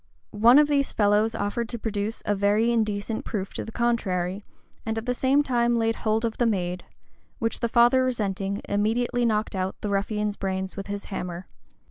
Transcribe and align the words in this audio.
One 0.31 0.57
of 0.57 0.67
these 0.67 0.93
fellows 0.93 1.35
offered 1.35 1.69
to 1.69 1.77
produce 1.77 2.23
a 2.25 2.33
very 2.33 2.71
indecent 2.71 3.23
proof 3.23 3.53
to 3.53 3.63
the 3.63 3.71
contrary, 3.71 4.43
and 4.83 4.97
at 4.97 5.05
the 5.05 5.13
same 5.13 5.43
time 5.43 5.77
laid 5.77 5.97
hold 5.97 6.25
of 6.25 6.39
the 6.39 6.47
maid; 6.47 6.83
which 7.37 7.59
the 7.59 7.69
father 7.69 8.03
resenting, 8.03 8.63
immediately 8.67 9.27
knocked 9.27 9.55
out 9.55 9.75
the 9.81 9.91
ruffian's 9.91 10.37
brains 10.37 10.75
with 10.75 10.87
his 10.87 11.05
hammer. 11.13 11.45